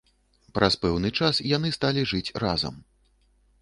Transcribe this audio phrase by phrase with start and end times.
[0.55, 2.85] Праз пэўны час яны сталі жыць разам.